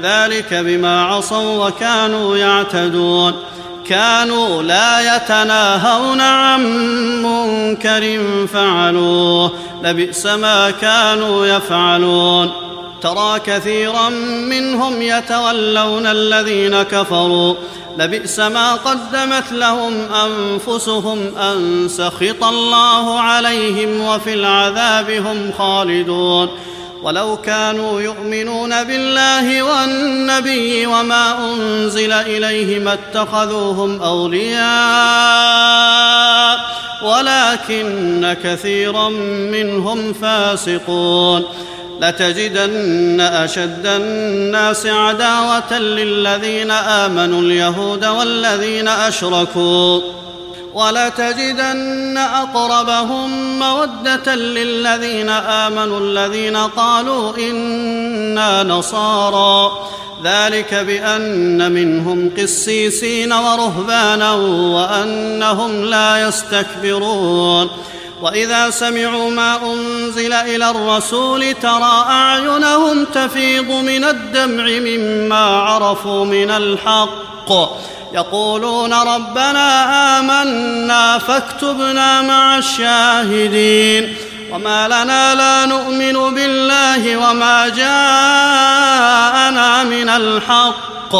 ذلك 0.02 0.54
بما 0.54 1.04
عصوا 1.04 1.68
وكانوا 1.68 2.36
يعتدون. 2.36 3.34
كانوا 3.88 4.62
لا 4.62 5.16
يتناهون 5.16 6.20
عن 6.20 6.62
منكر 7.22 8.20
فعلوه. 8.52 9.52
لبئس 9.82 10.26
ما 10.26 10.70
كانوا 10.70 11.46
يفعلون. 11.46 12.52
ترى 13.04 13.40
كثيرا 13.46 14.08
منهم 14.48 15.02
يتولون 15.02 16.06
الذين 16.06 16.82
كفروا. 16.82 17.54
لبئس 17.98 18.38
ما 18.40 18.74
قدمت 18.74 19.52
لهم 19.52 19.92
أنفسهم 20.12 21.36
أن 21.36 21.88
سخط 21.88 22.44
الله 22.44 23.20
عليهم 23.20 24.00
وفي 24.00 24.34
العذاب 24.34 25.10
هم 25.10 25.52
خالدون. 25.58 26.48
ولو 27.02 27.36
كانوا 27.36 28.00
يؤمنون 28.00 28.84
بالله 28.84 29.62
والنبي 29.62 30.86
وما 30.86 31.52
أنزل 31.52 32.12
اليه 32.12 32.78
ما 32.78 32.92
اتخذوهم 32.92 34.02
أولياء 34.02 34.64
ولكن 37.02 38.36
كثيرا 38.44 39.08
منهم 39.52 40.12
فاسقون. 40.12 41.44
لتجدن 42.04 43.20
أشد 43.20 43.86
الناس 43.86 44.86
عداوة 44.86 45.78
للذين 45.78 46.70
آمنوا 46.70 47.40
اليهود 47.40 48.04
والذين 48.04 48.88
أشركوا 48.88 50.00
ولتجدن 50.74 52.18
أقربهم 52.18 53.58
مودة 53.58 54.34
للذين 54.34 55.28
آمنوا 55.28 56.00
الذين 56.00 56.56
قالوا 56.56 57.36
إنا 57.38 58.62
نصارى. 58.62 59.72
ذلك 60.24 60.74
بأن 60.74 61.72
منهم 61.72 62.30
قسيسين 62.38 63.32
ورهبانا 63.32 64.32
وأنهم 64.32 65.84
لا 65.84 66.28
يستكبرون. 66.28 67.70
وإذا 68.24 68.70
سمعوا 68.70 69.30
ما 69.30 69.72
أنزل 69.72 70.32
إلى 70.32 70.70
الرسول 70.70 71.54
ترى 71.54 72.04
أعينهم 72.08 73.04
تفيض 73.04 73.70
من 73.70 74.04
الدمع 74.04 74.64
مما 74.64 75.36
عرفوا 75.36 76.24
من 76.24 76.50
الحق. 76.50 77.52
يقولون 78.14 78.92
ربنا 78.92 80.20
آمنا 80.20 81.18
فاكتبنا 81.18 82.22
مع 82.22 82.58
الشاهدين. 82.58 84.16
وما 84.52 84.86
لنا 84.88 85.34
لا 85.34 85.66
نؤمن 85.66 86.34
بالله 86.34 87.16
وما 87.16 87.68
جاءنا 87.68 87.94
من 89.84 90.08
الحق. 90.08 91.14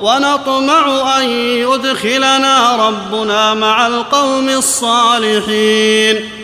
ونطمع 0.00 1.18
أن 1.18 1.30
يدخلنا 1.40 2.76
ربنا 2.88 3.54
مع 3.54 3.86
القوم 3.86 4.48
الصالحين. 4.48 6.43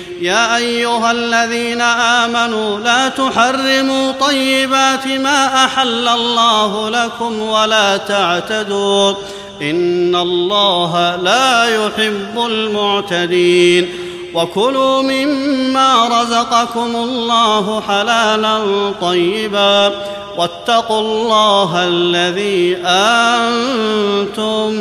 يا 0.21 0.57
أيها 0.57 1.11
الذين 1.11 1.81
آمنوا 1.81 2.79
لا 2.79 3.09
تحرموا 3.09 4.11
طيبات 4.11 5.07
ما 5.07 5.65
أحل 5.65 6.07
الله 6.07 6.89
لكم 6.89 7.41
ولا 7.41 7.97
تعتدوا 7.97 9.13
إن 9.61 10.15
الله 10.15 11.15
لا 11.15 11.65
يحب 11.65 12.45
المعتدين 12.45 13.89
وكلوا 14.33 15.01
مما 15.01 16.21
رزقكم 16.21 16.95
الله 16.95 17.81
حلالا 17.87 18.59
طيبا 19.01 19.91
واتقوا 20.37 20.99
الله 20.99 21.87
الذي 21.87 22.77
أنتم 22.85 24.71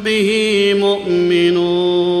به 0.00 0.30
مؤمنون 0.76 2.20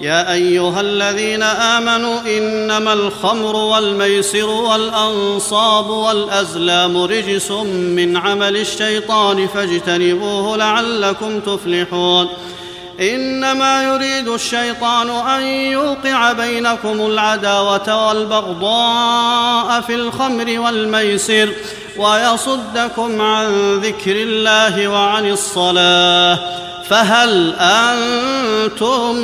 يا 0.00 0.32
أيها 0.32 0.80
الذين 0.80 1.42
آمنوا 1.42 2.20
إنما 2.20 2.92
الخمر 2.92 3.56
والميسر 3.56 4.46
والأنصاب 4.46 5.90
والأزلام 5.90 7.02
رجس 7.02 7.50
من 7.50 8.16
عمل 8.16 8.56
الشيطان 8.56 9.46
فاجتنبوه 9.46 10.56
لعلكم 10.56 11.40
تفلحون 11.40 12.28
إنما 13.00 13.84
يريد 13.84 14.28
الشيطان 14.28 15.10
أن 15.10 15.42
يوقع 15.46 16.32
بينكم 16.32 17.06
العداوة 17.06 18.08
والبغضاء 18.08 19.80
في 19.80 19.94
الخمر 19.94 20.60
والميسر 20.60 21.48
ويصدكم 21.96 23.20
عن 23.20 23.74
ذكر 23.74 24.16
الله 24.16 24.88
وعن 24.88 25.30
الصلاة 25.30 26.38
فهل 26.88 27.54
أنتم 27.58 29.16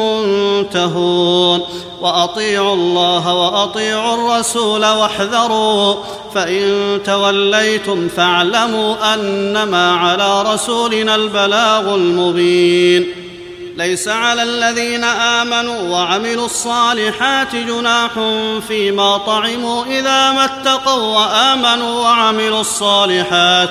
منتهون؟ 0.00 1.62
وأطيعوا 2.00 2.74
الله 2.74 3.34
وأطيعوا 3.34 4.14
الرسول 4.14 4.86
واحذروا 4.86 5.94
فإن 6.34 7.00
توليتم 7.04 8.08
فاعلموا 8.08 9.14
أنما 9.14 9.92
على 9.96 10.54
رسولنا 10.54 11.14
البلاغ 11.14 11.94
المبين. 11.94 13.06
ليس 13.76 14.08
على 14.08 14.42
الذين 14.42 15.04
آمنوا 15.04 15.80
وعملوا 15.80 16.46
الصالحات 16.46 17.56
جناح 17.56 18.10
فيما 18.68 19.16
طعموا 19.18 19.84
إذا 19.84 20.32
ما 20.32 20.44
اتقوا 20.44 21.16
وآمنوا 21.18 22.00
وعملوا 22.00 22.60
الصالحات. 22.60 23.70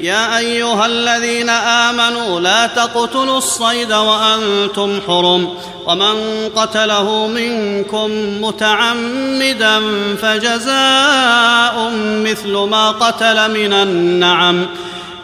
يا 0.00 0.38
أيها 0.38 0.86
الذين 0.86 1.50
آمنوا 1.50 2.40
لا 2.40 2.66
تقتلوا 2.66 3.38
الصيد 3.38 3.92
وأنتم 3.92 5.00
حرم 5.06 5.54
ومن 5.86 6.48
قتله 6.56 7.26
منكم 7.26 8.10
متعمدا 8.44 9.80
فجزاء 10.22 11.90
مثل 12.24 12.52
ما 12.52 12.90
قتل 12.90 13.50
من 13.50 13.72
النعم 13.72 14.66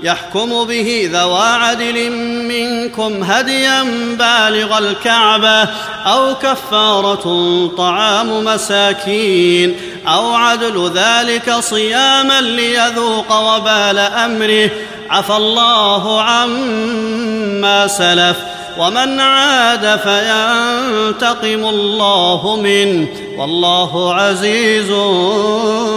يحكم 0.02 0.64
به 0.64 1.10
ذوى 1.12 1.46
عدل 1.46 2.10
منكم 2.48 3.22
هديا 3.22 3.82
بالغ 4.18 4.78
الكعبة 4.78 5.68
أو 6.06 6.34
كفارة 6.34 7.66
طعام 7.76 8.44
مساكين 8.44 9.76
أو 10.08 10.34
عدل 10.34 10.92
ذلك 10.94 11.54
صياما 11.60 12.40
ليذوق 12.40 13.32
وبال 13.32 13.98
أمره. 13.98 14.70
عفى 15.10 15.36
الله 15.36 16.22
عما 16.22 17.86
سلف. 17.86 18.36
ومن 18.78 19.20
عاد 19.20 20.00
فينتقم 20.00 21.68
الله 21.68 22.58
منه. 22.62 23.08
والله 23.38 24.14
عزيز 24.14 24.90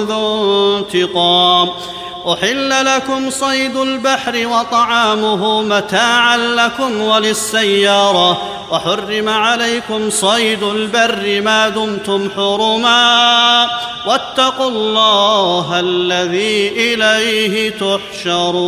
ذو 0.04 0.78
انتقام. 0.78 1.70
أحل 2.34 2.86
لكم 2.86 3.30
صيد 3.30 3.78
البحر 3.78 4.48
وطعامه 4.48 5.62
متاعا 5.62 6.38
لكم 6.38 7.02
وللسيارة. 7.02 8.42
وحرم 8.72 9.30
عليكم 9.30 10.10
صيد 10.10 10.63
البر 10.63 11.42
ما 11.42 11.70
دمتم 11.70 12.30
حرما. 12.36 13.70
واتقوا 14.08 14.70
الله 14.70 15.80
الذي 15.80 16.70
إليه 16.70 17.70
تحشرون. 17.70 18.68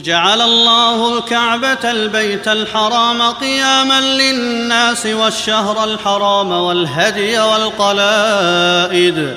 جعل 0.00 0.42
الله 0.42 1.18
الكعبة 1.18 1.90
البيت 1.90 2.48
الحرام 2.48 3.22
قياما 3.22 4.00
للناس 4.00 5.06
والشهر 5.06 5.84
الحرام 5.84 6.52
والهدي 6.52 7.38
والقلائد. 7.38 9.36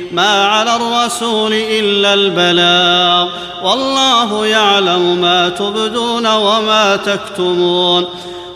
ما 0.13 0.47
على 0.47 0.75
الرسول 0.75 1.53
إلا 1.53 2.13
البلاغ. 2.13 3.29
والله 3.63 4.45
يعلم 4.45 5.21
ما 5.21 5.49
تبدون 5.49 6.27
وما 6.27 6.95
تكتمون. 6.95 8.05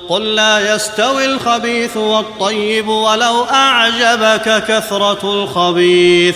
قل 0.09 0.35
لا 0.35 0.75
يستوي 0.75 1.25
الخبيث 1.25 1.97
والطيب 1.97 2.87
ولو 2.87 3.43
أعجبك 3.43 4.63
كثرة 4.67 5.19
الخبيث. 5.23 6.35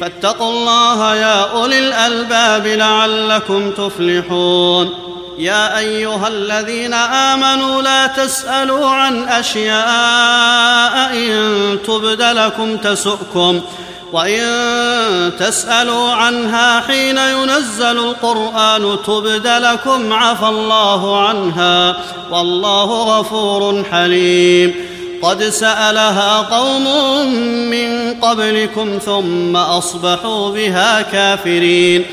فاتقوا 0.00 0.50
الله 0.50 1.14
يا 1.14 1.50
أولي 1.52 1.78
الألباب 1.78 2.66
لعلكم 2.66 3.70
تفلحون. 3.70 4.94
يا 5.38 5.78
أيها 5.78 6.28
الذين 6.28 6.94
آمنوا 6.94 7.82
لا 7.82 8.06
تسألوا 8.06 8.86
عن 8.86 9.28
أشياء 9.28 11.12
إن 11.12 11.78
تبد 11.86 12.22
لكم 12.22 12.76
تسؤكم. 12.76 13.60
وإن 14.12 14.42
تسألوا 15.38 16.10
عنها 16.12 16.80
حين 16.80 17.18
ينزل 17.18 17.98
القرآن 17.98 18.96
تبد 19.06 19.46
لكم 19.46 20.12
عفى 20.12 20.46
الله 20.46 21.28
عنها 21.28 21.96
والله 22.30 23.18
غفور 23.18 23.84
حليم. 23.92 24.74
قد 25.22 25.42
سألها 25.42 26.38
قوم 26.38 26.86
من 27.70 28.14
قبلكم 28.22 28.98
ثم 29.04 29.56
أصبحوا 29.56 30.50
بها 30.50 31.02
كافرين. 31.02 32.04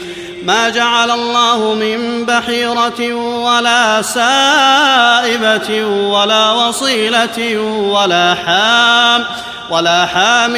ما 0.45 0.69
جعل 0.69 1.11
الله 1.11 1.73
من 1.73 2.25
بحيرة 2.25 3.13
ولا 3.45 4.01
سائبة 4.01 5.85
ولا 5.85 6.51
وصيلة 6.51 7.59
ولا 7.91 8.35
حام 8.45 9.25
ولا 9.69 10.05
حام 10.05 10.53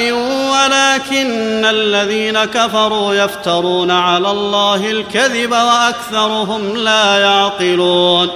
ولكن 0.51 1.65
الذين 1.65 2.45
كفروا 2.45 3.13
يفترون 3.13 3.91
على 3.91 4.31
الله 4.31 4.91
الكذب 4.91 5.51
وأكثرهم 5.51 6.77
لا 6.77 7.19
يعقلون. 7.19 8.29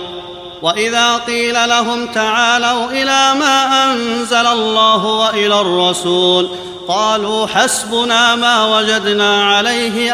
وإذا 0.61 1.17
قيل 1.17 1.69
لهم 1.69 2.07
تعالوا 2.07 2.91
إلى 2.91 3.33
ما 3.39 3.91
أنزل 3.91 4.47
الله 4.47 5.05
وإلى 5.05 5.61
الرسول 5.61 6.49
قالوا 6.87 7.47
حسبنا 7.47 8.35
ما 8.35 8.77
وجدنا 8.77 9.55
عليه 9.55 10.13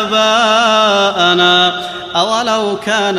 آباءنا. 0.00 1.82
أولو 2.16 2.76
كان 2.86 3.18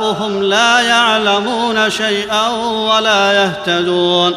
آباؤهم 0.00 0.42
لا 0.42 0.80
يعلمون 0.80 1.90
شيئا 1.90 2.48
ولا 2.94 3.32
يهتدون. 3.32 4.36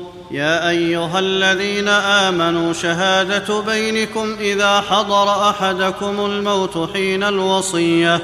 يا 0.31 0.69
أيها 0.69 1.19
الذين 1.19 1.87
آمنوا 1.87 2.73
شهادة 2.73 3.59
بينكم 3.61 4.35
إذا 4.39 4.81
حضر 4.81 5.49
أحدكم 5.49 6.25
الموت 6.25 6.89
حين 6.93 7.23
الوصية 7.23 8.21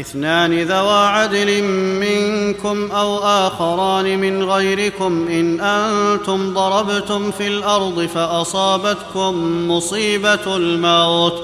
اثنان 0.00 0.62
ذوا 0.62 1.06
عدل 1.06 1.62
منكم 2.00 2.90
أو 2.90 3.18
آخران 3.18 4.18
من 4.18 4.44
غيركم 4.44 5.28
إن 5.28 5.60
أنتم 5.60 6.54
ضربتم 6.54 7.30
في 7.30 7.46
الأرض 7.46 8.08
فأصابتكم 8.14 9.68
مصيبة 9.70 10.56
الموت 10.56 11.42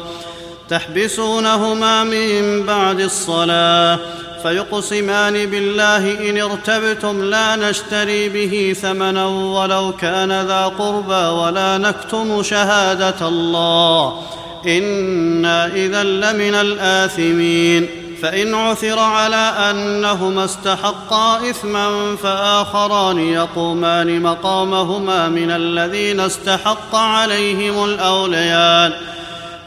تحبسونهما 0.68 2.05
من 2.05 2.62
بعد 2.66 3.01
الصلاة 3.01 3.99
فيقسمان 4.43 5.47
بالله 5.47 6.30
إن 6.30 6.41
ارتبتم 6.41 7.24
لا 7.24 7.57
نشتري 7.57 8.28
به 8.28 8.76
ثمنا 8.82 9.26
ولو 9.26 9.93
كان 10.01 10.47
ذا 10.47 10.64
قربى 10.78 11.26
ولا 11.41 11.78
نكتم 11.78 12.43
شهادة 12.43 13.28
الله. 13.28 14.22
إنا 14.66 15.66
إذا 15.66 16.03
لمن 16.03 16.55
الآثمين. 16.55 17.89
فإن 18.22 18.55
عثر 18.55 18.99
على 18.99 19.53
أنهما 19.70 20.45
استحقا 20.45 21.51
إثما 21.51 22.16
فآخران 22.16 23.18
يقومان 23.18 24.22
مقامهما 24.22 25.28
من 25.28 25.51
الذين 25.51 26.20
استحق 26.20 26.95
عليهم 26.95 27.84
الأوليان. 27.84 28.93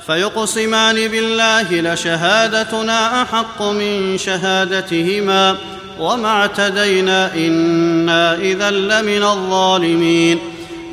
فيقسمان 0.07 1.07
بالله 1.07 1.93
لشهادتنا 1.93 3.21
أحق 3.21 3.61
من 3.61 4.17
شهادتهما 4.17 5.55
وما 5.99 6.27
اعتدينا 6.27 7.35
إنا 7.35 8.35
إذا 8.35 8.69
لمن 8.69 9.23
الظالمين. 9.23 10.39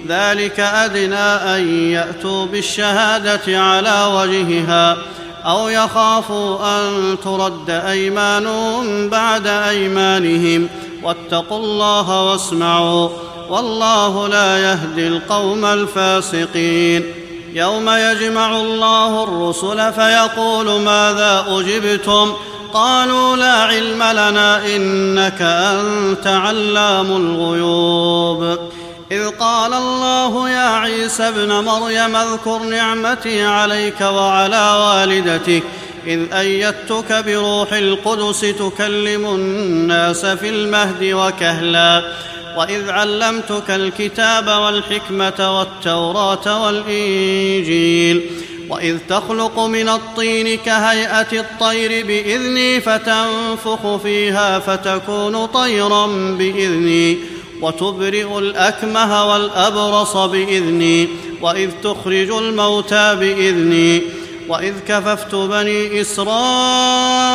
ذلك 0.08 0.60
أدنى 0.60 1.16
أن 1.54 1.90
يأتوا 1.90 2.46
بالشهادة 2.46 3.60
على 3.60 4.04
وجهها 4.14 4.96
أو 5.44 5.68
يخافوا 5.68 6.58
أن 6.78 7.16
ترد 7.24 7.70
ايمان 7.70 8.46
بعد 9.08 9.46
أيمانهم. 9.46 10.68
واتقوا 11.02 11.58
الله 11.58 12.22
واسمعوا 12.22 13.08
والله 13.48 14.28
لا 14.28 14.58
يهدي 14.58 15.08
القوم 15.08 15.64
الفاسقين. 15.64 17.17
يوم 17.54 17.88
يجمع 17.88 18.56
الله 18.56 19.24
الرسل 19.24 19.92
فيقول 19.92 20.80
ماذا 20.80 21.44
أجبتم؟ 21.48 22.32
قالوا 22.72 23.36
لا 23.36 23.52
علم 23.52 24.02
لنا 24.02 24.66
إنك 24.66 25.42
أنت 25.42 26.26
علام 26.26 27.16
الغيوب. 27.16 28.58
إذ 29.12 29.28
قال 29.28 29.74
الله 29.74 30.50
يا 30.50 30.68
عيسى 30.68 31.28
ابن 31.28 31.52
مريم 31.52 32.16
اذكر 32.16 32.58
نعمتي 32.58 33.44
عليك 33.44 34.00
وعلى 34.00 34.76
والدتك 34.80 35.62
إذ 36.06 36.32
أيدتك 36.32 37.24
بروح 37.26 37.72
القدس 37.72 38.40
تكلم 38.40 39.26
الناس 39.26 40.26
في 40.26 40.48
المهد 40.48 41.02
وكهلا. 41.02 42.12
وإذ 42.58 42.90
علمتك 42.90 43.70
الكتاب 43.70 44.48
والحكمة 44.48 45.58
والتوراة 45.58 46.64
والإنجيل 46.64 48.30
وإذ 48.68 48.98
تخلق 49.08 49.58
من 49.58 49.88
الطين 49.88 50.58
كهيئة 50.58 51.40
الطير 51.40 52.06
بإذني 52.06 52.80
فتنفخ 52.80 53.96
فيها 53.96 54.58
فتكون 54.58 55.46
طيرا 55.46 56.06
بإذني 56.38 57.18
وتبرئ 57.62 58.38
الأكمه 58.38 59.32
والأبرص 59.32 60.16
بإذني 60.16 61.08
وإذ 61.42 61.70
تخرج 61.82 62.30
الموتى 62.30 63.14
بإذني 63.14 64.02
وإذ 64.48 64.74
كففت 64.88 65.34
بني 65.34 66.00
إسرائيل 66.00 67.34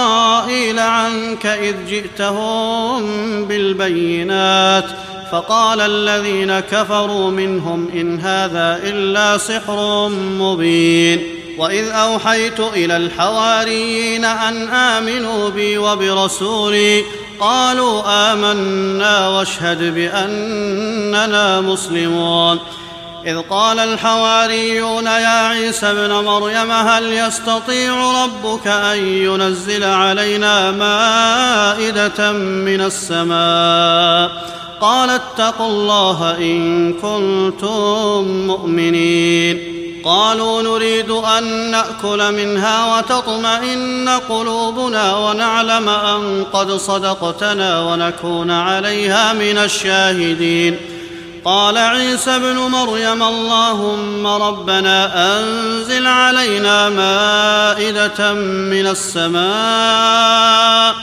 عنك 0.80 1.46
إذ 1.46 1.76
جئتهم 1.90 3.04
بالبينات 3.46 4.86
فقال 5.34 5.82
الذين 5.82 6.60
كفروا 6.60 7.32
منهم 7.32 7.90
إن 7.94 8.20
هذا 8.20 8.80
إلا 8.84 9.38
سحر 9.38 10.10
مبين 10.10 11.24
وإذ 11.58 11.88
أوحيت 11.90 12.60
إلى 12.60 12.98
الحواريين 12.98 14.26
أن 14.26 14.70
آمنوا 14.70 15.50
بي 15.50 15.78
وبرسولي 15.78 17.04
قالوا 17.40 18.02
آمنا 18.34 19.28
واشهد 19.28 19.94
بأننا 19.94 21.62
مسلمون 21.62 22.60
إذ 23.26 23.42
قال 23.50 23.80
الحواريون 23.80 25.06
يا 25.06 25.48
عيسى 25.48 25.86
ابن 25.86 26.12
مريم 26.12 26.72
هل 26.72 27.14
يستطيع 27.14 28.24
ربك 28.24 28.68
أن 28.68 28.98
ينزل 28.98 29.84
علينا 29.84 30.72
مائدة 30.72 32.32
من 32.32 32.82
السماء؟ 32.82 34.54
قال 34.82 35.10
اتقوا 35.10 35.68
الله 35.68 36.38
إن 36.38 36.94
كنتم 36.94 38.48
مؤمنين. 38.48 39.74
قالوا 40.06 40.62
نريد 40.62 41.10
أن 41.10 41.72
نأكل 41.72 42.32
منها 42.32 42.98
وتطمئن 42.98 44.10
قلوبنا 44.30 45.18
ونعلم 45.18 45.90
أن 45.90 46.46
قد 46.54 46.72
صدقتنا 46.72 47.82
ونكون 47.82 48.52
عليها 48.52 49.34
من 49.34 49.58
الشاهدين. 49.58 50.93
قال 51.46 51.78
عيسى 51.78 52.36
ابن 52.36 52.56
مريم 52.56 53.24
اللهم 53.24 54.28
ربنا 54.28 55.12
أنزل 55.40 56.08
علينا 56.08 56.90
مائدة 56.90 58.34
من 58.34 58.88
السماء 58.88 60.96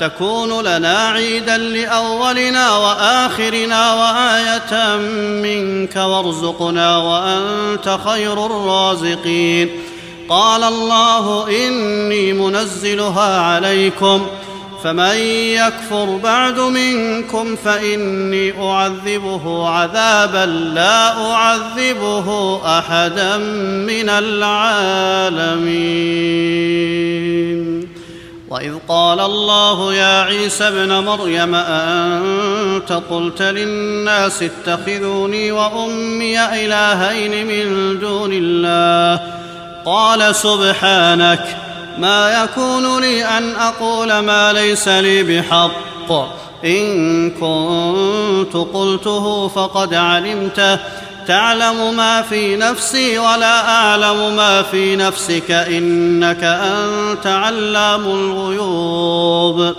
تكون 0.00 0.60
لنا 0.60 1.08
عيدا 1.08 1.56
لأولنا 1.56 2.76
وآخرنا 2.76 3.94
وآية 3.94 4.96
منك 5.16 5.96
وارزقنا 5.96 6.96
وأنت 6.96 7.98
خير 8.04 8.46
الرازقين. 8.46 9.70
قال 10.28 10.64
الله 10.64 11.48
إني 11.48 12.32
منزلها 12.32 13.40
عليكم. 13.40 14.26
فمن 14.84 15.16
يكفر 15.56 16.16
بعد 16.16 16.58
منكم 16.60 17.56
فإني 17.56 18.62
أعذبه 18.62 19.68
عذابا 19.68 20.46
لا 20.74 21.32
أعذبه 21.32 22.60
أحدا 22.78 23.36
من 23.86 24.08
العالمين. 24.08 25.58
وإذ 28.48 28.74
قال 28.88 29.20
الله 29.20 29.94
يا 29.94 30.22
عيسى 30.22 30.68
ابن 30.68 30.92
مريم 30.92 31.54
أأنت 31.54 32.92
قلت 33.10 33.42
للناس 33.42 34.42
اتخذوني 34.42 35.52
وأمي 35.52 36.40
إلهين 36.40 37.46
من 37.46 37.98
دون 38.00 38.30
الله؟ 38.32 39.20
قال 39.84 40.34
سبحانك 40.34 41.67
ما 41.98 42.44
يكون 42.44 43.00
لي 43.00 43.24
أن 43.24 43.56
أقول 43.56 44.18
ما 44.18 44.52
ليس 44.52 44.88
لي 44.88 45.22
بحق. 45.22 46.10
إن 46.64 47.30
كنت 47.30 48.56
قلته 48.74 49.48
فقد 49.48 49.94
علمته. 49.94 50.78
تعلم 51.26 51.96
ما 51.96 52.22
في 52.22 52.56
نفسي 52.56 53.18
ولا 53.18 53.68
أعلم 53.68 54.36
ما 54.36 54.62
في 54.62 54.96
نفسك. 54.96 55.50
إنك 55.50 56.44
أنت 56.44 57.26
علام 57.26 58.04
الغيوب. 58.04 59.74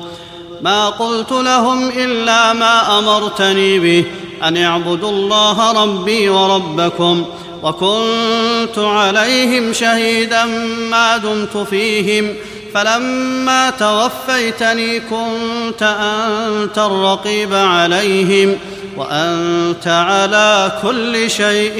ما 0.61 0.89
قلت 0.89 1.32
لهم 1.32 1.89
إلا 1.89 2.53
ما 2.53 2.99
أمرتني 2.99 3.80
به. 3.80 4.05
أن 4.43 4.57
اعبدوا 4.57 5.11
الله 5.11 5.84
ربي 5.84 6.30
وربكم. 6.30 7.26
وكنت 7.64 8.78
عليهم 8.78 9.74
شهيدا 9.74 10.45
ما 10.91 11.18
دمت 11.18 11.57
فيهم 11.57 12.36
فلما 12.74 13.70
توفيتني 13.70 14.99
كنت 14.99 15.84
أنت 15.84 16.78
الرقيب 16.78 17.53
عليهم 17.53 18.55
وأنت 18.97 19.88
على 19.88 20.72
كل 20.82 21.32
شيء 21.32 21.80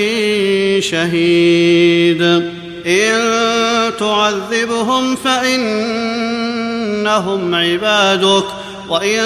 شهيد. 0.82 2.22
إن 2.86 3.20
تعذبهم 4.00 5.16
فإنهم 5.16 5.96
عبادك 7.56 8.46
وإن 8.90 9.22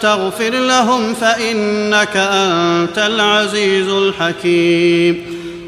تغفر 0.00 0.50
لهم 0.50 1.14
فإنك 1.14 2.16
أنت 2.16 2.98
العزيز 2.98 3.88
الحكيم. 3.88 5.41